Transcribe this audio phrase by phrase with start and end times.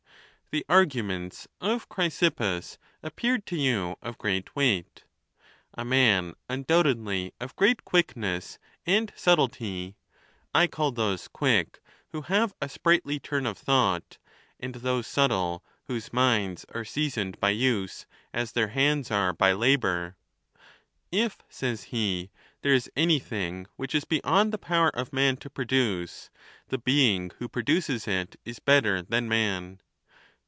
[0.53, 0.75] 327 The
[1.09, 5.05] arguments of Chryappus appeared to you of great weight;
[5.75, 9.95] a man undoubtedly of great quickness and sub tlety
[10.53, 11.79] (I call those quick
[12.09, 14.17] who have a sprightly turn of thought,
[14.59, 20.17] and those subtle whose minds are seasoned by use as their hands are by labor):"
[21.13, 22.29] If," says he,"
[22.61, 26.29] there is any thing which is beyond the power of man to produce,
[26.67, 29.79] the being who produces it is better than man.